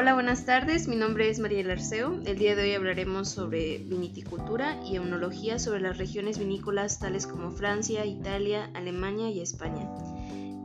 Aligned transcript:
Hola, 0.00 0.14
buenas 0.14 0.46
tardes. 0.46 0.86
Mi 0.86 0.94
nombre 0.94 1.28
es 1.28 1.40
María 1.40 1.72
Arceo. 1.72 2.20
El 2.24 2.38
día 2.38 2.54
de 2.54 2.62
hoy 2.62 2.74
hablaremos 2.74 3.30
sobre 3.30 3.78
viniticultura 3.78 4.80
y 4.86 4.94
enología 4.94 5.58
sobre 5.58 5.80
las 5.80 5.98
regiones 5.98 6.38
vinícolas 6.38 7.00
tales 7.00 7.26
como 7.26 7.50
Francia, 7.50 8.06
Italia, 8.06 8.70
Alemania 8.74 9.28
y 9.28 9.40
España. 9.40 9.90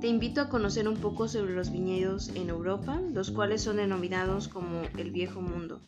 Te 0.01 0.07
invito 0.07 0.39
a 0.39 0.49
conocer 0.49 0.87
un 0.87 0.97
poco 0.97 1.27
sobre 1.27 1.55
los 1.55 1.71
viñedos 1.71 2.29
en 2.35 2.49
Europa, 2.49 3.01
los 3.11 3.31
cuales 3.31 3.63
son 3.63 3.77
denominados 3.77 4.49
como 4.49 4.83
el 4.99 5.09
Viejo 5.09 5.41
Mundo. 5.41 5.81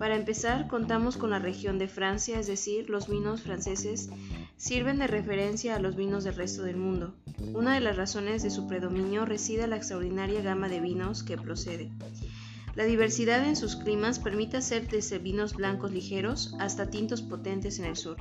Para 0.00 0.16
empezar, 0.16 0.66
contamos 0.66 1.16
con 1.16 1.30
la 1.30 1.38
región 1.38 1.78
de 1.78 1.86
Francia, 1.86 2.40
es 2.40 2.48
decir, 2.48 2.90
los 2.90 3.08
vinos 3.08 3.42
franceses 3.42 4.10
sirven 4.56 4.98
de 4.98 5.06
referencia 5.06 5.76
a 5.76 5.78
los 5.78 5.94
vinos 5.94 6.24
del 6.24 6.34
resto 6.34 6.64
del 6.64 6.76
mundo. 6.76 7.14
Una 7.54 7.72
de 7.72 7.80
las 7.80 7.96
razones 7.96 8.42
de 8.42 8.50
su 8.50 8.66
predominio 8.66 9.26
reside 9.26 9.62
en 9.62 9.70
la 9.70 9.76
extraordinaria 9.76 10.42
gama 10.42 10.68
de 10.68 10.80
vinos 10.80 11.22
que 11.22 11.36
procede. 11.36 11.88
La 12.74 12.84
diversidad 12.84 13.44
en 13.44 13.56
sus 13.56 13.76
climas 13.76 14.18
permite 14.18 14.58
hacer 14.58 14.88
desde 14.88 15.18
vinos 15.18 15.54
blancos 15.54 15.90
ligeros 15.90 16.54
hasta 16.58 16.90
tintos 16.90 17.20
potentes 17.20 17.78
en 17.78 17.84
el 17.84 17.96
sur. 17.96 18.18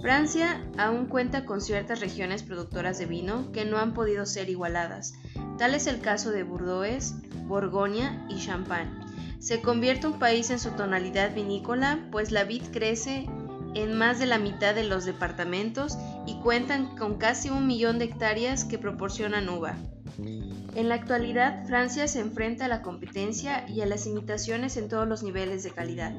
Francia 0.00 0.62
aún 0.76 1.06
cuenta 1.06 1.44
con 1.44 1.60
ciertas 1.60 2.00
regiones 2.00 2.42
productoras 2.42 2.98
de 2.98 3.06
vino 3.06 3.52
que 3.52 3.64
no 3.64 3.78
han 3.78 3.94
podido 3.94 4.26
ser 4.26 4.50
igualadas. 4.50 5.14
Tal 5.58 5.74
es 5.74 5.86
el 5.86 6.00
caso 6.00 6.30
de 6.30 6.42
Bordeaux, 6.42 7.14
Borgoña 7.46 8.26
y 8.28 8.38
Champagne. 8.38 8.90
Se 9.38 9.60
convierte 9.60 10.06
un 10.06 10.18
país 10.18 10.50
en 10.50 10.58
su 10.58 10.70
tonalidad 10.70 11.34
vinícola, 11.34 11.98
pues 12.10 12.32
la 12.32 12.44
vid 12.44 12.62
crece 12.72 13.26
en 13.74 13.96
más 13.96 14.18
de 14.18 14.26
la 14.26 14.38
mitad 14.38 14.74
de 14.74 14.84
los 14.84 15.04
departamentos 15.04 15.98
y 16.26 16.34
cuentan 16.40 16.96
con 16.96 17.16
casi 17.18 17.50
un 17.50 17.66
millón 17.66 17.98
de 17.98 18.06
hectáreas 18.06 18.64
que 18.64 18.78
proporcionan 18.78 19.48
uva. 19.48 19.76
En 20.18 20.88
la 20.88 20.94
actualidad, 20.94 21.66
Francia 21.66 22.06
se 22.06 22.20
enfrenta 22.20 22.66
a 22.66 22.68
la 22.68 22.82
competencia 22.82 23.68
y 23.68 23.80
a 23.80 23.86
las 23.86 24.06
imitaciones 24.06 24.76
en 24.76 24.88
todos 24.88 25.08
los 25.08 25.22
niveles 25.22 25.62
de 25.62 25.70
calidad, 25.70 26.12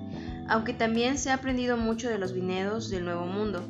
aunque 0.47 0.73
también 0.73 1.17
se 1.17 1.31
ha 1.31 1.35
aprendido 1.35 1.77
mucho 1.77 2.09
de 2.09 2.17
los 2.17 2.33
vinedos 2.33 2.89
del 2.89 3.05
Nuevo 3.05 3.25
Mundo, 3.25 3.63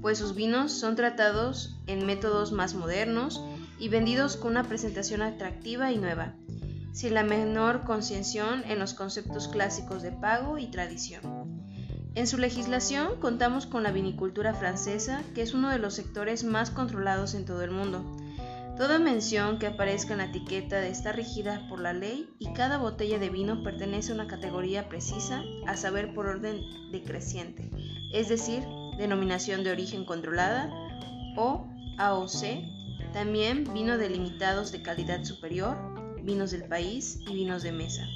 pues 0.00 0.18
sus 0.18 0.34
vinos 0.34 0.72
son 0.72 0.96
tratados 0.96 1.80
en 1.86 2.06
métodos 2.06 2.52
más 2.52 2.74
modernos 2.74 3.42
y 3.78 3.88
vendidos 3.88 4.36
con 4.36 4.52
una 4.52 4.64
presentación 4.64 5.22
atractiva 5.22 5.90
y 5.90 5.98
nueva, 5.98 6.34
sin 6.92 7.14
la 7.14 7.24
menor 7.24 7.84
conciencia 7.84 8.62
en 8.68 8.78
los 8.78 8.94
conceptos 8.94 9.48
clásicos 9.48 10.02
de 10.02 10.12
pago 10.12 10.58
y 10.58 10.66
tradición. 10.66 11.64
En 12.14 12.28
su 12.28 12.38
legislación 12.38 13.18
contamos 13.18 13.66
con 13.66 13.82
la 13.82 13.90
vinicultura 13.90 14.54
francesa, 14.54 15.22
que 15.34 15.42
es 15.42 15.52
uno 15.52 15.70
de 15.70 15.78
los 15.78 15.94
sectores 15.94 16.44
más 16.44 16.70
controlados 16.70 17.34
en 17.34 17.44
todo 17.44 17.62
el 17.62 17.72
mundo, 17.72 18.04
Toda 18.76 18.98
mención 18.98 19.60
que 19.60 19.68
aparezca 19.68 20.14
en 20.14 20.18
la 20.18 20.24
etiqueta 20.24 20.84
está 20.84 21.12
regida 21.12 21.64
por 21.68 21.80
la 21.80 21.92
ley 21.92 22.28
y 22.40 22.52
cada 22.54 22.76
botella 22.78 23.20
de 23.20 23.30
vino 23.30 23.62
pertenece 23.62 24.10
a 24.10 24.16
una 24.16 24.26
categoría 24.26 24.88
precisa, 24.88 25.44
a 25.68 25.76
saber 25.76 26.12
por 26.12 26.26
orden 26.26 26.90
decreciente, 26.90 27.70
es 28.12 28.28
decir, 28.28 28.64
denominación 28.98 29.62
de 29.62 29.70
origen 29.70 30.04
controlada 30.04 30.70
o 31.36 31.68
AOC, 31.98 33.12
también 33.12 33.64
vino 33.72 33.96
delimitados 33.96 34.72
de 34.72 34.82
calidad 34.82 35.22
superior, 35.22 35.76
vinos 36.24 36.50
del 36.50 36.64
país 36.64 37.20
y 37.28 37.32
vinos 37.32 37.62
de 37.62 37.70
mesa. 37.70 38.08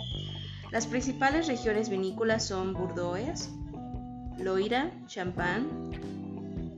Las 0.72 0.89
principales 0.89 1.47
regiones 1.47 1.89
vinícolas 1.89 2.45
son 2.45 2.75
Bordeaux, 2.75 3.48
Loira, 4.39 4.91
Champagne, 5.06 5.69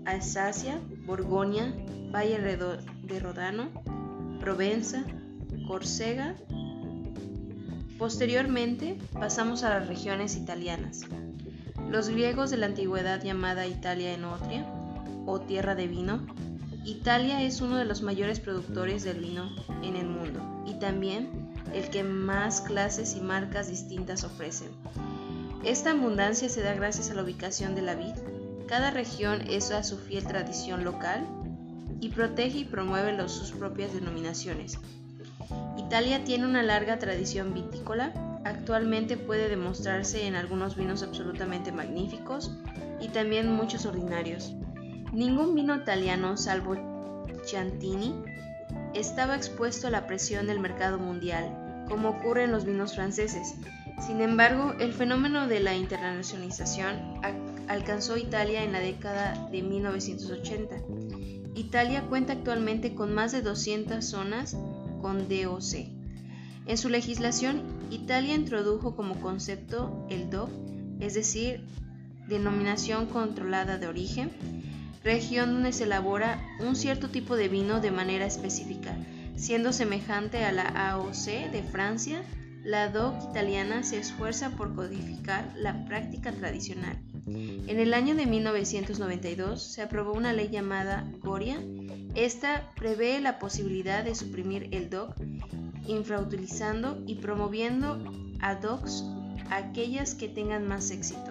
Alsacia, 0.05 0.78
Borgoña, 1.06 1.75
Valle 2.12 2.39
de 3.11 3.20
Rodano, 3.20 3.69
Provenza, 4.39 5.05
Córcega. 5.66 6.36
Posteriormente 7.98 8.97
pasamos 9.12 9.64
a 9.64 9.70
las 9.70 9.89
regiones 9.89 10.36
italianas. 10.36 11.03
Los 11.91 12.09
griegos 12.09 12.50
de 12.50 12.56
la 12.56 12.66
antigüedad 12.66 13.22
llamada 13.22 13.66
Italia 13.66 14.15
Enotria 14.15 14.65
o 15.26 15.41
tierra 15.41 15.75
de 15.75 15.88
vino, 15.88 16.25
Italia 16.84 17.43
es 17.43 17.60
uno 17.60 17.76
de 17.76 17.84
los 17.84 18.00
mayores 18.03 18.41
productores 18.41 19.03
del 19.03 19.19
vino 19.19 19.50
en 19.82 19.97
el 19.97 20.06
mundo 20.06 20.65
y 20.66 20.75
también 20.75 21.53
el 21.75 21.91
que 21.91 22.04
más 22.04 22.60
clases 22.60 23.16
y 23.16 23.20
marcas 23.20 23.69
distintas 23.69 24.25
ofrecen. 24.25 24.69
Esta 25.65 25.91
abundancia 25.91 26.49
se 26.49 26.62
da 26.62 26.75
gracias 26.75 27.10
a 27.10 27.15
la 27.15 27.22
ubicación 27.22 27.75
de 27.75 27.82
la 27.82 27.97
vid. 27.97 28.15
Cada 28.66 28.91
región 28.91 29.43
es 29.43 29.72
a 29.72 29.82
su 29.82 29.99
fiel 29.99 30.25
tradición 30.26 30.84
local 30.84 31.26
y 32.00 32.09
protege 32.09 32.59
y 32.59 32.65
promueve 32.65 33.28
sus 33.28 33.53
propias 33.53 33.93
denominaciones. 33.93 34.78
Italia 35.77 36.25
tiene 36.25 36.47
una 36.47 36.62
larga 36.62 36.99
tradición 36.99 37.53
vitícola, 37.53 38.12
actualmente 38.44 39.16
puede 39.16 39.49
demostrarse 39.49 40.27
en 40.27 40.34
algunos 40.34 40.77
vinos 40.77 41.03
absolutamente 41.03 41.72
magníficos 41.72 42.53
y 43.00 43.09
también 43.09 43.53
muchos 43.53 43.87
ordinarios. 43.87 44.53
Ningún 45.12 45.55
vino 45.55 45.75
italiano, 45.75 46.37
salvo 46.37 46.77
Chiantini, 47.44 48.15
estaba 48.94 49.37
expuesto 49.37 49.88
a 49.88 49.91
la 49.91 50.06
presión 50.06 50.47
del 50.47 50.61
mercado 50.61 50.99
mundial, 50.99 51.84
como 51.88 52.11
ocurre 52.11 52.44
en 52.44 52.53
los 52.53 52.65
vinos 52.65 52.94
franceses. 52.94 53.55
Sin 54.06 54.21
embargo, 54.21 54.75
el 54.78 54.93
fenómeno 54.93 55.49
de 55.49 55.61
la 55.61 55.75
internacionalización 55.75 57.21
alcanzó 57.69 58.17
Italia 58.17 58.62
en 58.62 58.72
la 58.72 58.81
década 58.81 59.49
de 59.50 59.62
1980 59.62 60.77
Italia 61.55 62.03
cuenta 62.03 62.34
actualmente 62.34 62.94
con 62.94 63.15
más 63.15 63.33
de 63.33 63.43
200 63.43 64.05
zonas 64.05 64.56
con 65.03 65.28
DOC. 65.28 65.88
En 66.66 66.78
su 66.78 66.88
legislación, 66.88 67.62
Italia 67.91 68.34
introdujo 68.34 68.94
como 68.94 69.21
concepto 69.21 70.06
el 70.11 70.31
DOC, 70.31 70.50
es 71.00 71.15
decir, 71.15 71.65
denominación 72.28 73.06
controlada 73.06 73.78
de 73.78 73.88
origen, 73.88 74.31
región 75.03 75.55
donde 75.55 75.72
se 75.72 75.84
elabora 75.84 76.41
un 76.61 76.77
cierto 76.77 77.09
tipo 77.09 77.37
de 77.37 77.49
vino 77.49 77.81
de 77.81 77.91
manera 77.91 78.27
específica, 78.27 78.97
siendo 79.34 79.72
semejante 79.72 80.44
a 80.44 80.53
la 80.53 80.91
AOC 80.91 81.50
de 81.50 81.62
Francia, 81.62 82.22
la 82.62 82.91
DOC 82.91 83.31
italiana 83.31 83.82
se 83.82 83.99
esfuerza 83.99 84.50
por 84.50 84.75
codificar 84.75 85.53
la 85.56 85.84
práctica 85.87 86.31
tradicional 86.31 86.99
en 87.35 87.79
el 87.79 87.95
año 87.95 88.15
de 88.15 88.27
1992 88.27 89.63
se 89.63 89.83
aprobó 89.83 90.13
una 90.13 90.33
ley 90.33 90.49
llamada 90.49 91.09
Goria. 91.23 91.61
Esta 92.15 92.71
prevé 92.75 93.21
la 93.21 93.39
posibilidad 93.39 94.03
de 94.03 94.15
suprimir 94.15 94.69
el 94.73 94.91
DOC, 94.91 95.15
infrautilizando 95.87 97.03
y 97.07 97.17
promoviendo 97.17 98.03
a 98.41 98.57
DOCs 98.57 99.05
aquellas 99.51 100.15
que 100.15 100.29
tengan 100.29 100.67
más 100.67 100.91
éxito. 100.91 101.31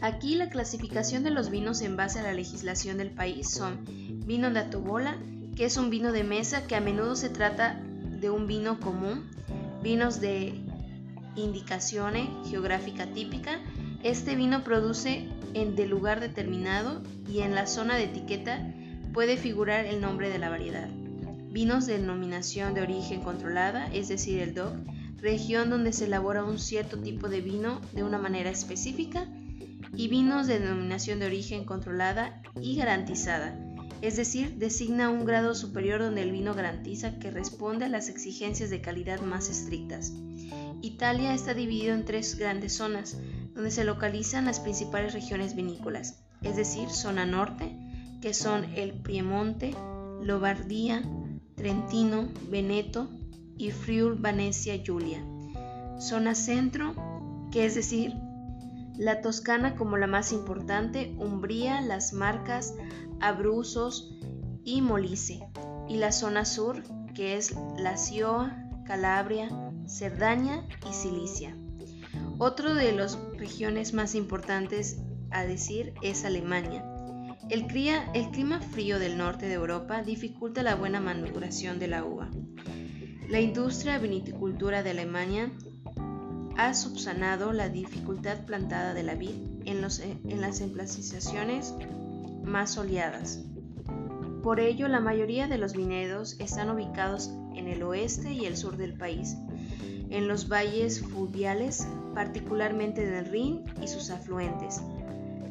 Aquí 0.00 0.36
la 0.36 0.48
clasificación 0.48 1.24
de 1.24 1.30
los 1.30 1.50
vinos 1.50 1.80
en 1.82 1.96
base 1.96 2.20
a 2.20 2.22
la 2.22 2.32
legislación 2.32 2.98
del 2.98 3.10
país 3.10 3.50
son 3.50 3.84
vino 4.26 4.50
de 4.50 4.60
atobola, 4.60 5.18
que 5.56 5.64
es 5.64 5.76
un 5.76 5.90
vino 5.90 6.12
de 6.12 6.22
mesa 6.22 6.66
que 6.68 6.76
a 6.76 6.80
menudo 6.80 7.16
se 7.16 7.30
trata 7.30 7.80
de 8.20 8.30
un 8.30 8.46
vino 8.46 8.78
común, 8.78 9.28
vinos 9.82 10.20
de 10.20 10.54
indicación 11.34 12.14
geográfica 12.48 13.06
típica, 13.06 13.58
este 14.08 14.36
vino 14.36 14.64
produce 14.64 15.28
en 15.52 15.76
de 15.76 15.86
lugar 15.86 16.20
determinado 16.20 17.02
y 17.28 17.40
en 17.40 17.54
la 17.54 17.66
zona 17.66 17.96
de 17.96 18.04
etiqueta 18.04 18.72
puede 19.12 19.36
figurar 19.36 19.84
el 19.84 20.00
nombre 20.00 20.30
de 20.30 20.38
la 20.38 20.48
variedad. 20.48 20.88
Vinos 21.50 21.84
de 21.84 21.98
denominación 21.98 22.72
de 22.72 22.80
origen 22.80 23.20
controlada, 23.20 23.86
es 23.92 24.08
decir, 24.08 24.40
el 24.40 24.54
DOC, 24.54 24.72
región 25.20 25.68
donde 25.68 25.92
se 25.92 26.06
elabora 26.06 26.44
un 26.44 26.58
cierto 26.58 26.98
tipo 26.98 27.28
de 27.28 27.42
vino 27.42 27.82
de 27.92 28.02
una 28.02 28.16
manera 28.16 28.48
específica, 28.48 29.26
y 29.94 30.08
vinos 30.08 30.46
de 30.46 30.58
denominación 30.58 31.18
de 31.18 31.26
origen 31.26 31.64
controlada 31.64 32.42
y 32.60 32.76
garantizada, 32.76 33.58
es 34.00 34.16
decir, 34.16 34.54
designa 34.54 35.10
un 35.10 35.24
grado 35.24 35.54
superior 35.54 36.00
donde 36.00 36.22
el 36.22 36.30
vino 36.30 36.54
garantiza 36.54 37.18
que 37.18 37.30
responde 37.30 37.86
a 37.86 37.88
las 37.88 38.08
exigencias 38.08 38.70
de 38.70 38.80
calidad 38.80 39.20
más 39.20 39.50
estrictas. 39.50 40.12
Italia 40.80 41.34
está 41.34 41.54
dividido 41.54 41.94
en 41.94 42.04
tres 42.04 42.36
grandes 42.36 42.74
zonas, 42.74 43.18
donde 43.58 43.72
se 43.72 43.82
localizan 43.82 44.44
las 44.44 44.60
principales 44.60 45.14
regiones 45.14 45.56
vinícolas, 45.56 46.22
es 46.42 46.54
decir, 46.54 46.90
zona 46.90 47.26
norte, 47.26 47.76
que 48.22 48.32
son 48.32 48.62
el 48.76 48.92
Piemonte, 48.92 49.74
Lombardía, 50.22 51.02
Trentino, 51.56 52.28
Veneto 52.48 53.08
y 53.56 53.72
Friul 53.72 54.14
Venecia 54.14 54.76
Giulia. 54.76 55.24
Zona 55.98 56.36
centro, 56.36 56.94
que 57.50 57.64
es 57.66 57.74
decir, 57.74 58.14
la 58.96 59.22
Toscana 59.22 59.74
como 59.74 59.96
la 59.96 60.06
más 60.06 60.30
importante, 60.30 61.16
Umbría, 61.18 61.80
las 61.80 62.12
Marcas, 62.12 62.74
Abruzos 63.18 64.16
y 64.62 64.82
Molise. 64.82 65.40
Y 65.88 65.96
la 65.96 66.12
zona 66.12 66.44
sur, 66.44 66.84
que 67.12 67.36
es 67.36 67.56
la 67.76 67.96
Sioa, 67.96 68.56
Calabria, 68.86 69.48
Cerdaña 69.88 70.64
y 70.88 70.94
Cilicia. 70.94 71.56
Otro 72.38 72.72
de 72.76 72.92
las 72.92 73.18
regiones 73.38 73.94
más 73.94 74.14
importantes 74.14 74.98
a 75.30 75.44
decir 75.44 75.94
es 76.02 76.24
Alemania. 76.24 76.84
El, 77.50 77.66
clima 77.66 78.60
frío 78.60 78.98
del 78.98 79.16
norte 79.16 79.46
de 79.46 79.54
Europa 79.54 80.02
dificulta 80.02 80.62
la 80.62 80.74
buena 80.74 81.00
maduración 81.00 81.78
de 81.78 81.88
la 81.88 82.04
uva. 82.04 82.28
La 83.28 83.40
industria 83.40 83.98
vinicultura 83.98 84.82
de 84.82 84.90
Alemania 84.90 85.50
ha 86.58 86.74
subsanado 86.74 87.52
la 87.52 87.68
dificultad 87.68 88.44
plantada 88.44 88.92
de 88.92 89.02
la 89.02 89.14
vid 89.14 89.34
en, 89.64 89.80
las 89.80 90.60
emplacizaciones 90.60 91.74
más 92.44 92.72
soleadas. 92.72 93.44
Por 94.42 94.60
ello, 94.60 94.88
la 94.88 95.00
mayoría 95.00 95.46
de 95.46 95.58
los 95.58 95.74
viñedos 95.74 96.38
están 96.40 96.70
ubicados 96.70 97.30
en 97.58 97.68
el 97.68 97.82
oeste 97.82 98.32
y 98.32 98.46
el 98.46 98.56
sur 98.56 98.76
del 98.76 98.94
país, 98.94 99.36
en 100.10 100.28
los 100.28 100.48
valles 100.48 101.00
fluviales, 101.00 101.86
particularmente 102.14 103.04
del 103.04 103.26
Rin 103.26 103.64
y 103.82 103.88
sus 103.88 104.10
afluentes. 104.10 104.80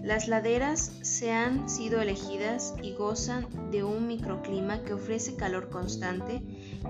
Las 0.03 0.27
laderas 0.27 0.93
se 1.01 1.33
han 1.33 1.67
sido 1.67 2.01
elegidas 2.01 2.73
y 2.81 2.93
gozan 2.93 3.45
de 3.71 3.83
un 3.83 4.07
microclima 4.07 4.83
que 4.83 4.93
ofrece 4.93 5.35
calor 5.35 5.69
constante 5.69 6.41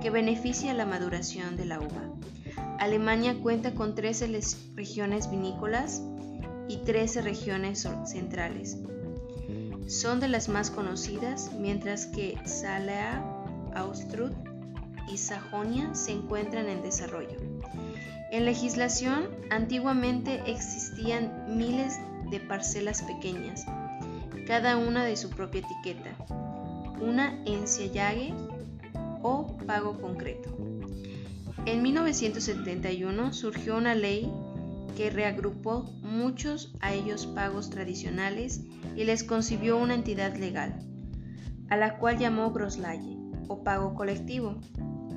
que 0.02 0.12
beneficia 0.12 0.74
la 0.74 0.86
maduración 0.86 1.58
de 1.58 1.66
la 1.66 1.80
uva. 1.80 2.14
Alemania 2.80 3.36
cuenta 3.42 3.74
con 3.74 3.96
13 3.96 4.40
regiones 4.76 5.32
vinícolas 5.32 6.04
y 6.68 6.78
13 6.78 7.22
regiones 7.22 7.88
centrales. 8.06 8.78
Son 9.88 10.20
de 10.20 10.28
las 10.28 10.48
más 10.48 10.70
conocidas, 10.70 11.52
mientras 11.58 12.06
que 12.06 12.38
Salea, 12.46 13.24
Austrut 13.74 14.34
y 15.08 15.18
Sajonia 15.18 15.94
se 15.94 16.12
encuentran 16.12 16.70
en 16.70 16.82
desarrollo. 16.82 17.38
En 18.32 18.46
legislación, 18.46 19.30
antiguamente 19.50 20.42
existían 20.48 21.58
miles 21.58 22.00
de 22.30 22.40
parcelas 22.40 23.02
pequeñas, 23.04 23.66
cada 24.46 24.78
una 24.78 25.06
de 25.06 25.16
su 25.16 25.30
propia 25.30 25.62
etiqueta, 25.62 26.12
una 27.00 27.42
enciallague 27.46 28.34
o 29.22 29.58
pago 29.66 30.00
concreto. 30.00 30.50
En 31.66 31.82
1971 31.82 33.34
surgió 33.34 33.78
una 33.78 33.96
ley 33.96 34.32
que 34.96 35.10
reagrupó 35.10 35.84
muchos 36.02 36.74
a 36.80 36.94
ellos 36.94 37.28
pagos 37.28 37.70
tradicionales 37.70 38.62
y 38.96 39.04
les 39.04 39.24
concibió 39.24 39.78
una 39.78 39.94
entidad 39.94 40.36
legal, 40.36 40.80
a 41.70 41.78
la 41.78 41.98
cual 41.98 42.18
llamó 42.18 42.52
Groslaye 42.52 43.18
o 43.48 43.64
pago 43.64 43.94
colectivo. 43.94 44.60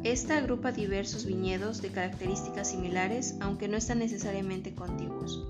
Esta 0.02 0.38
agrupa 0.38 0.72
diversos 0.72 1.26
viñedos 1.26 1.82
de 1.82 1.90
características 1.90 2.70
similares, 2.70 3.36
aunque 3.40 3.68
no 3.68 3.76
están 3.76 3.98
necesariamente 3.98 4.74
contiguos. 4.74 5.46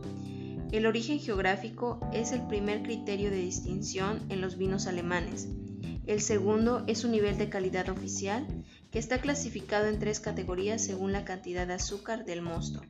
El 0.72 0.86
origen 0.86 1.20
geográfico 1.20 2.00
es 2.12 2.32
el 2.32 2.46
primer 2.48 2.82
criterio 2.82 3.30
de 3.30 3.36
distinción 3.36 4.20
en 4.28 4.40
los 4.40 4.58
vinos 4.58 4.88
alemanes. 4.88 5.48
El 6.06 6.20
segundo 6.20 6.82
es 6.88 6.98
su 6.98 7.08
nivel 7.08 7.38
de 7.38 7.48
calidad 7.48 7.88
oficial 7.90 8.44
que 8.90 8.98
está 8.98 9.20
clasificado 9.20 9.86
en 9.86 10.00
tres 10.00 10.18
categorías 10.18 10.82
según 10.82 11.12
la 11.12 11.24
cantidad 11.24 11.68
de 11.68 11.74
azúcar 11.74 12.24
del 12.24 12.42
mosto. 12.42 12.82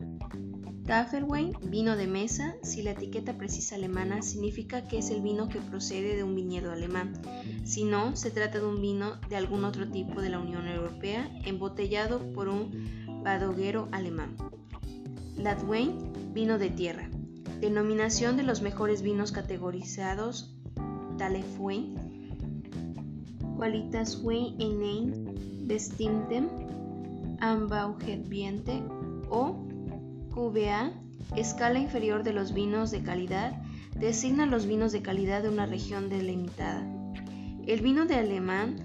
Tafelwein, 0.90 1.52
vino 1.62 1.94
de 1.96 2.08
mesa, 2.08 2.56
si 2.64 2.82
la 2.82 2.90
etiqueta 2.90 3.38
precisa 3.38 3.76
alemana 3.76 4.22
significa 4.22 4.88
que 4.88 4.98
es 4.98 5.10
el 5.10 5.22
vino 5.22 5.48
que 5.48 5.60
procede 5.60 6.16
de 6.16 6.24
un 6.24 6.34
viñedo 6.34 6.72
alemán. 6.72 7.12
Si 7.62 7.84
no, 7.84 8.16
se 8.16 8.32
trata 8.32 8.58
de 8.58 8.66
un 8.66 8.82
vino 8.82 9.20
de 9.28 9.36
algún 9.36 9.64
otro 9.64 9.86
tipo 9.88 10.20
de 10.20 10.30
la 10.30 10.40
Unión 10.40 10.66
Europea 10.66 11.30
embotellado 11.44 12.32
por 12.32 12.48
un 12.48 13.22
badoguero 13.22 13.86
alemán. 13.92 14.34
Latwein, 15.36 16.12
vino 16.34 16.58
de 16.58 16.70
tierra. 16.70 17.08
Denominación 17.60 18.36
de 18.36 18.42
los 18.42 18.60
mejores 18.60 19.02
vinos 19.02 19.30
categorizados 19.30 20.56
Talefwein, 21.18 21.94
Qualitaswein 23.56 24.60
en 24.60 24.82
ein 24.82 25.68
bestimmtem 25.68 26.48
Anbaugebiete 27.38 28.82
o 29.30 29.69
QVA, 30.34 30.92
escala 31.36 31.78
inferior 31.78 32.22
de 32.22 32.32
los 32.32 32.52
vinos 32.52 32.90
de 32.90 33.02
calidad, 33.02 33.60
designa 33.98 34.46
los 34.46 34.66
vinos 34.66 34.92
de 34.92 35.02
calidad 35.02 35.42
de 35.42 35.48
una 35.48 35.66
región 35.66 36.08
delimitada. 36.08 36.86
El 37.66 37.80
vino 37.80 38.06
de 38.06 38.16
alemán 38.16 38.76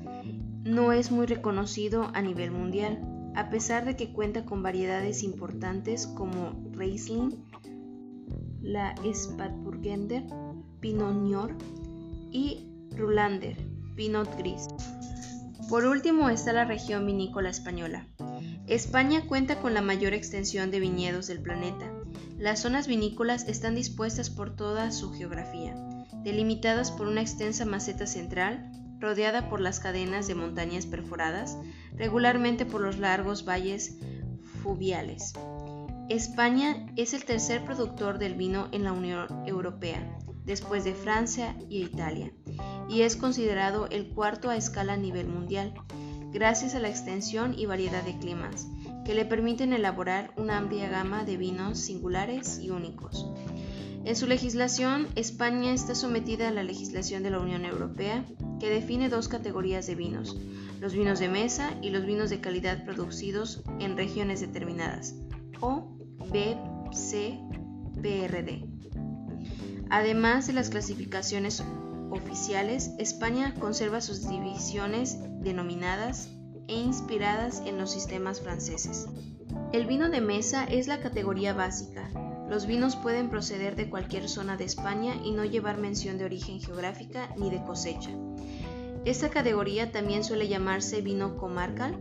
no 0.64 0.92
es 0.92 1.12
muy 1.12 1.26
reconocido 1.26 2.10
a 2.14 2.22
nivel 2.22 2.52
mundial, 2.52 3.00
a 3.36 3.50
pesar 3.50 3.86
de 3.86 3.96
que 3.96 4.12
cuenta 4.12 4.46
con 4.46 4.64
variedades 4.64 5.24
importantes 5.24 6.08
como 6.08 6.54
Riesling, 6.72 7.36
la 8.62 8.96
Spätburgunder, 9.14 10.24
Pinot 10.80 11.14
Noir 11.14 11.56
y 12.32 12.68
Rulander, 12.96 13.58
Pinot 13.96 14.38
Gris. 14.38 14.68
Por 15.70 15.86
último 15.86 16.30
está 16.30 16.54
la 16.54 16.66
región 16.66 17.06
vinícola 17.06 17.50
española. 17.50 18.08
España 18.68 19.28
cuenta 19.28 19.60
con 19.62 19.74
la 19.74 19.82
mayor 19.82 20.14
extensión 20.14 20.72
de 20.72 20.80
viñedos 20.80 21.28
del 21.28 21.42
planeta. 21.42 21.92
Las 22.38 22.62
zonas 22.62 22.88
vinícolas 22.88 23.48
están 23.48 23.76
dispuestas 23.76 24.30
por 24.30 24.56
toda 24.56 24.92
su 24.92 25.12
geografía, 25.14 25.76
delimitadas 26.24 26.92
por 26.92 27.08
una 27.08 27.22
extensa 27.22 27.66
maceta 27.66 28.08
central, 28.08 28.72
rodeada 29.00 29.50
por 29.50 29.62
las 29.62 29.80
cadenas 29.80 30.28
de 30.28 30.36
montañas 30.36 30.88
perforadas, 30.88 31.58
regularmente 31.94 32.66
por 32.66 32.82
los 32.82 32.98
largos 32.98 33.46
valles 33.46 34.00
fluviales. 34.62 35.34
España 36.10 36.88
es 36.96 37.14
el 37.14 37.24
tercer 37.24 37.64
productor 37.66 38.18
del 38.18 38.34
vino 38.34 38.68
en 38.72 38.84
la 38.84 38.94
Unión 38.94 39.28
Europea, 39.46 40.18
después 40.44 40.84
de 40.84 40.94
Francia 40.94 41.56
y 41.70 41.84
Italia 41.84 42.32
y 42.88 43.02
es 43.02 43.16
considerado 43.16 43.88
el 43.90 44.08
cuarto 44.10 44.50
a 44.50 44.56
escala 44.56 44.94
a 44.94 44.98
nivel 44.98 45.28
mundial, 45.28 45.74
gracias 46.36 46.76
a 46.76 46.80
la 46.80 46.90
extensión 46.90 47.56
y 47.58 47.66
variedad 47.66 48.04
de 48.04 48.18
climas, 48.18 48.68
que 49.06 49.16
le 49.16 49.24
permiten 49.24 49.72
elaborar 49.72 50.34
una 50.36 50.58
amplia 50.58 50.90
gama 50.90 51.24
de 51.24 51.38
vinos 51.38 51.80
singulares 51.80 52.60
y 52.60 52.72
únicos. 52.72 53.26
En 54.04 54.18
su 54.18 54.28
legislación, 54.28 55.08
España 55.16 55.72
está 55.72 55.96
sometida 55.96 56.50
a 56.50 56.52
la 56.52 56.64
legislación 56.64 57.24
de 57.24 57.30
la 57.30 57.40
Unión 57.40 57.64
Europea, 57.64 58.26
que 58.60 58.70
define 58.70 59.08
dos 59.08 59.30
categorías 59.30 59.88
de 59.88 59.96
vinos, 59.96 60.36
los 60.82 60.94
vinos 60.94 61.20
de 61.20 61.30
mesa 61.30 61.74
y 61.82 61.92
los 61.92 62.06
vinos 62.06 62.30
de 62.30 62.42
calidad 62.42 62.84
producidos 62.84 63.64
en 63.80 63.96
regiones 63.96 64.42
determinadas, 64.42 65.16
o 65.62 65.96
BCPRD. 66.34 67.46
Además 69.90 70.48
de 70.48 70.54
las 70.54 70.70
clasificaciones 70.70 71.64
oficiales, 72.12 72.92
España 73.00 73.54
conserva 73.58 74.02
sus 74.02 74.28
divisiones 74.28 75.18
denominadas 75.46 76.28
e 76.68 76.76
inspiradas 76.76 77.62
en 77.66 77.78
los 77.78 77.92
sistemas 77.92 78.42
franceses. 78.42 79.08
El 79.72 79.86
vino 79.86 80.10
de 80.10 80.20
mesa 80.20 80.66
es 80.66 80.88
la 80.88 81.00
categoría 81.00 81.54
básica. 81.54 82.10
Los 82.50 82.66
vinos 82.66 82.96
pueden 82.96 83.30
proceder 83.30 83.76
de 83.76 83.90
cualquier 83.90 84.28
zona 84.28 84.58
de 84.58 84.66
España 84.66 85.16
y 85.24 85.32
no 85.32 85.46
llevar 85.46 85.78
mención 85.78 86.18
de 86.18 86.26
origen 86.26 86.60
geográfica 86.60 87.30
ni 87.38 87.50
de 87.50 87.64
cosecha. 87.64 88.10
Esta 89.06 89.30
categoría 89.30 89.92
también 89.92 90.24
suele 90.24 90.48
llamarse 90.48 91.02
vino 91.02 91.38
comarcal 91.38 91.96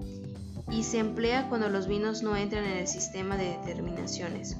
y 0.71 0.83
se 0.83 0.99
emplea 0.99 1.49
cuando 1.49 1.69
los 1.69 1.87
vinos 1.87 2.23
no 2.23 2.37
entran 2.37 2.65
en 2.65 2.79
el 2.79 2.89
sistema 2.89 3.37
de 3.37 3.59
determinaciones. 3.59 4.57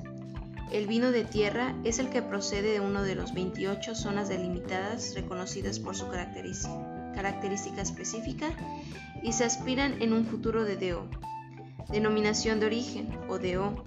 El 0.71 0.87
vino 0.87 1.11
de 1.11 1.25
tierra 1.25 1.75
es 1.85 1.99
el 1.99 2.11
que 2.11 2.21
procede 2.21 2.73
de 2.73 2.81
uno 2.81 3.03
de 3.03 3.15
los 3.15 3.33
28 3.33 3.95
zonas 3.95 4.29
delimitadas 4.29 5.15
reconocidas 5.15 5.79
por 5.79 5.97
su 5.97 6.09
característica 6.09 6.94
específica 7.83 8.51
y 9.23 9.33
se 9.33 9.45
aspiran 9.45 10.01
en 10.03 10.13
un 10.13 10.27
futuro 10.27 10.65
de 10.65 10.77
DO. 10.77 11.07
Denominación 11.91 12.61
de 12.61 12.67
origen, 12.67 13.09
o 13.29 13.39
DO, 13.39 13.85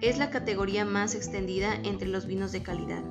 es 0.00 0.18
la 0.18 0.30
categoría 0.30 0.84
más 0.84 1.14
extendida 1.14 1.74
entre 1.74 2.08
los 2.08 2.26
vinos 2.26 2.52
de 2.52 2.62
calidad. 2.62 3.02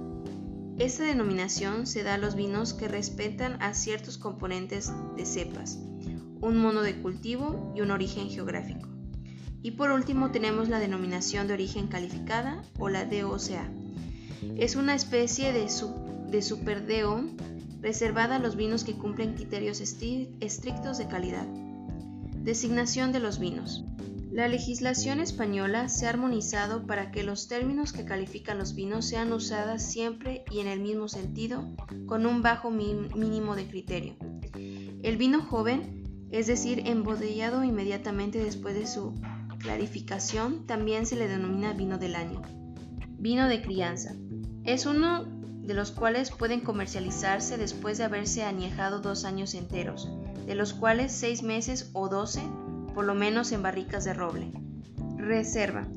Esta 0.78 1.04
denominación 1.04 1.88
se 1.88 2.04
da 2.04 2.16
a 2.16 2.18
los 2.18 2.36
vinos 2.36 2.74
que 2.74 2.88
respetan 2.88 3.62
a 3.62 3.74
ciertos 3.74 4.18
componentes 4.18 4.92
de 5.16 5.26
cepas, 5.26 5.80
un 6.42 6.58
mono 6.58 6.82
de 6.82 7.02
cultivo 7.02 7.74
y 7.76 7.82
un 7.82 7.92
origen 7.92 8.30
geográfico. 8.30 8.90
Y 9.64 9.72
por 9.72 9.90
último 9.92 10.32
tenemos 10.32 10.70
la 10.70 10.80
denominación 10.80 11.48
de 11.48 11.54
origen 11.54 11.88
calificada 11.88 12.62
o 12.78 12.90
la 12.90 13.06
DOCA. 13.06 13.68
Es 14.58 14.76
una 14.76 14.94
especie 14.94 15.54
de, 15.54 15.68
de 16.30 16.42
superdeo 16.42 17.24
reservada 17.86 18.38
a 18.38 18.39
los 18.39 18.56
vinos 18.56 18.84
que 18.84 18.98
cumplen 18.98 19.36
criterios 19.36 19.80
estrictos 19.80 20.98
de 20.98 21.08
calidad. 21.08 21.46
Designación 22.36 23.12
de 23.12 23.20
los 23.20 23.38
vinos. 23.38 23.86
La 24.32 24.48
legislación 24.48 25.20
española 25.20 25.88
se 25.88 26.08
ha 26.08 26.10
armonizado 26.10 26.88
para 26.88 27.12
que 27.12 27.22
los 27.22 27.48
términos 27.48 27.94
que 27.94 28.04
califican 28.04 28.58
los 28.58 28.74
vinos 28.74 29.06
sean 29.06 29.32
usadas 29.32 29.84
siempre 29.84 30.46
y 30.50 30.62
en 30.62 30.68
el 30.68 30.80
mismo 30.80 31.08
sentido, 31.08 31.63
con 32.08 32.25
un 32.25 32.42
bajo 32.42 32.72
mínimo 32.72 33.56
de 33.56 33.68
criterio. 33.68 34.15
El 35.04 35.18
vino 35.18 35.44
joven, 35.44 36.27
es 36.32 36.48
decir, 36.48 36.82
embotellado 36.88 37.63
inmediatamente 37.63 38.44
después 38.44 38.74
de 38.74 38.88
su 38.88 39.13
clarificación 39.60 40.65
también 40.65 41.06
se 41.06 41.18
le 41.18 41.27
denomina 41.27 41.74
vino 41.74 42.00
del 42.00 42.15
año. 42.15 42.42
Vino 43.20 43.48
de 43.48 43.62
crianza. 43.62 44.15
Es 44.63 44.88
uno 44.88 45.35
de 45.66 45.74
los 45.74 45.92
cuales 45.92 46.32
pueden 46.32 46.62
comercializarse 46.62 47.58
después 47.58 47.98
de 47.98 48.04
haberse 48.04 48.44
añejado 48.44 49.00
dos 49.00 49.26
años 49.26 49.56
enteros, 49.56 50.10
de 50.46 50.56
los 50.56 50.74
cuales 50.74 51.12
seis 51.12 51.42
meses 51.42 51.90
o 51.94 52.08
doce, 52.08 52.44
por 52.94 53.06
lo 53.06 53.16
menos 53.16 53.52
en 53.52 53.64
barricas 53.64 54.04
de 54.04 54.14
roble. 54.14 54.52
Reserva. 55.18 55.88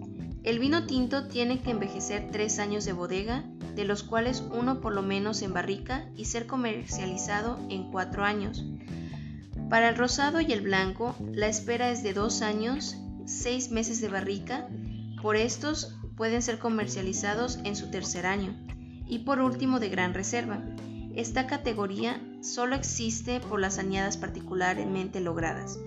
El 0.42 0.58
vino 0.58 0.86
tinto 0.86 1.28
tiene 1.28 1.60
que 1.60 1.70
envejecer 1.70 2.28
tres 2.32 2.58
años 2.58 2.84
de 2.84 2.92
bodega, 2.92 3.44
de 3.74 3.84
los 3.84 4.02
cuales 4.02 4.42
uno 4.50 4.80
por 4.80 4.94
lo 4.94 5.02
menos 5.02 5.42
en 5.42 5.52
barrica 5.52 6.08
y 6.16 6.24
ser 6.24 6.46
comercializado 6.46 7.58
en 7.68 7.90
cuatro 7.90 8.24
años. 8.24 8.64
Para 9.68 9.90
el 9.90 9.96
rosado 9.96 10.40
y 10.40 10.50
el 10.52 10.62
blanco, 10.62 11.14
la 11.32 11.46
espera 11.46 11.90
es 11.90 12.02
de 12.02 12.14
dos 12.14 12.40
años, 12.40 12.96
seis 13.26 13.70
meses 13.70 14.00
de 14.00 14.08
barrica, 14.08 14.66
por 15.20 15.36
estos 15.36 15.94
pueden 16.16 16.40
ser 16.40 16.58
comercializados 16.58 17.58
en 17.64 17.76
su 17.76 17.90
tercer 17.90 18.24
año. 18.24 18.56
Y 19.08 19.20
por 19.20 19.40
último, 19.40 19.80
de 19.80 19.88
gran 19.88 20.14
reserva. 20.14 20.62
Esta 21.14 21.46
categoría 21.46 22.20
solo 22.42 22.76
existe 22.76 23.40
por 23.40 23.60
las 23.60 23.78
añadas 23.78 24.16
particularmente 24.16 25.20
logradas. 25.20 25.78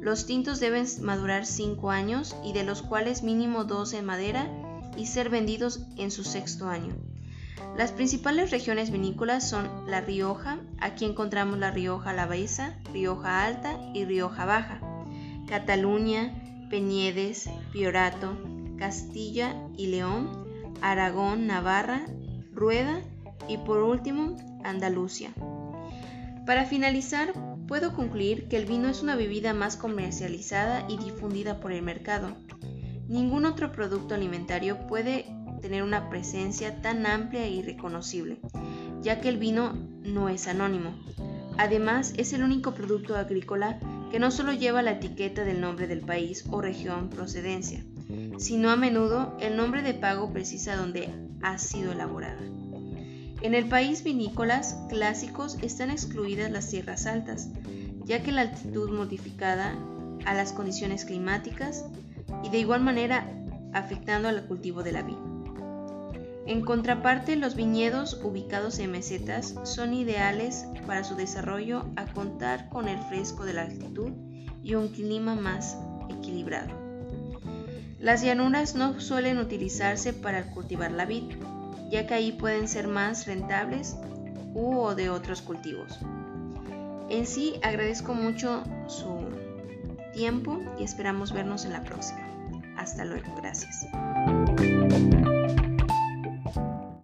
Los 0.00 0.26
tintos 0.26 0.60
deben 0.60 0.86
madurar 1.02 1.44
5 1.46 1.90
años 1.90 2.36
y 2.44 2.52
de 2.52 2.62
los 2.62 2.82
cuales 2.82 3.22
mínimo 3.22 3.64
2 3.64 3.94
en 3.94 4.04
madera 4.04 4.48
y 4.96 5.06
ser 5.06 5.30
vendidos 5.30 5.80
en 5.96 6.10
su 6.10 6.22
sexto 6.22 6.68
año. 6.68 6.94
Las 7.76 7.92
principales 7.92 8.50
regiones 8.50 8.90
vinícolas 8.90 9.48
son 9.48 9.68
La 9.88 10.00
Rioja, 10.00 10.58
aquí 10.80 11.04
encontramos 11.04 11.58
La 11.58 11.70
Rioja 11.70 12.10
Alavesa, 12.10 12.78
Rioja 12.92 13.44
Alta 13.44 13.78
y 13.94 14.04
Rioja 14.04 14.44
Baja, 14.44 14.80
Cataluña, 15.48 16.32
Peñedes, 16.70 17.50
Piorato, 17.72 18.36
Castilla 18.78 19.54
y 19.76 19.88
León, 19.88 20.46
Aragón, 20.80 21.46
Navarra, 21.46 22.06
Rueda 22.58 23.00
y 23.48 23.56
por 23.58 23.78
último 23.78 24.36
Andalucía. 24.64 25.32
Para 26.44 26.64
finalizar, 26.64 27.32
puedo 27.68 27.94
concluir 27.94 28.48
que 28.48 28.56
el 28.56 28.66
vino 28.66 28.88
es 28.88 29.02
una 29.02 29.14
bebida 29.14 29.54
más 29.54 29.76
comercializada 29.76 30.84
y 30.88 30.96
difundida 30.96 31.60
por 31.60 31.72
el 31.72 31.82
mercado. 31.82 32.36
Ningún 33.06 33.44
otro 33.44 33.70
producto 33.70 34.14
alimentario 34.14 34.86
puede 34.88 35.26
tener 35.62 35.82
una 35.82 36.08
presencia 36.10 36.82
tan 36.82 37.06
amplia 37.06 37.46
y 37.46 37.62
reconocible, 37.62 38.40
ya 39.02 39.20
que 39.20 39.28
el 39.28 39.38
vino 39.38 39.74
no 40.02 40.28
es 40.28 40.48
anónimo. 40.48 40.94
Además, 41.58 42.12
es 42.16 42.32
el 42.32 42.42
único 42.42 42.74
producto 42.74 43.16
agrícola 43.16 43.78
que 44.10 44.18
no 44.18 44.30
solo 44.30 44.52
lleva 44.52 44.82
la 44.82 44.92
etiqueta 44.92 45.44
del 45.44 45.60
nombre 45.60 45.86
del 45.86 46.00
país 46.00 46.44
o 46.50 46.60
región 46.60 47.10
procedencia, 47.10 47.84
sino 48.38 48.70
a 48.70 48.76
menudo 48.76 49.36
el 49.40 49.56
nombre 49.56 49.82
de 49.82 49.94
pago 49.94 50.32
precisa 50.32 50.76
donde 50.76 51.10
ha 51.42 51.58
sido 51.58 51.92
elaborada. 51.92 52.40
En 53.42 53.54
el 53.54 53.68
país 53.68 54.02
vinícolas 54.02 54.76
clásicos 54.88 55.58
están 55.62 55.90
excluidas 55.90 56.50
las 56.50 56.68
tierras 56.68 57.06
altas, 57.06 57.50
ya 58.04 58.22
que 58.22 58.32
la 58.32 58.42
altitud 58.42 58.90
modificada 58.90 59.76
a 60.24 60.34
las 60.34 60.52
condiciones 60.52 61.04
climáticas 61.04 61.84
y 62.42 62.50
de 62.50 62.58
igual 62.58 62.80
manera 62.80 63.30
afectando 63.72 64.28
al 64.28 64.46
cultivo 64.46 64.82
de 64.82 64.92
la 64.92 65.02
vid. 65.02 65.16
En 66.46 66.62
contraparte, 66.62 67.36
los 67.36 67.54
viñedos 67.54 68.20
ubicados 68.24 68.78
en 68.78 68.90
mesetas 68.90 69.54
son 69.64 69.92
ideales 69.92 70.66
para 70.86 71.04
su 71.04 71.14
desarrollo 71.14 71.84
a 71.96 72.06
contar 72.06 72.70
con 72.70 72.88
el 72.88 72.98
fresco 73.02 73.44
de 73.44 73.52
la 73.52 73.62
altitud 73.62 74.12
y 74.62 74.74
un 74.74 74.88
clima 74.88 75.34
más 75.34 75.76
equilibrado. 76.08 76.87
Las 77.98 78.22
llanuras 78.22 78.76
no 78.76 79.00
suelen 79.00 79.38
utilizarse 79.38 80.12
para 80.12 80.50
cultivar 80.50 80.92
la 80.92 81.04
vid, 81.04 81.34
ya 81.90 82.06
que 82.06 82.14
ahí 82.14 82.32
pueden 82.32 82.68
ser 82.68 82.86
más 82.86 83.26
rentables 83.26 83.96
u 84.54 84.94
de 84.94 85.10
otros 85.10 85.42
cultivos. 85.42 85.98
En 87.10 87.26
sí 87.26 87.54
agradezco 87.62 88.14
mucho 88.14 88.62
su 88.86 89.30
tiempo 90.12 90.60
y 90.78 90.84
esperamos 90.84 91.32
vernos 91.32 91.64
en 91.64 91.72
la 91.72 91.82
próxima. 91.82 92.20
Hasta 92.76 93.04
luego, 93.04 93.34
gracias. 93.36 93.86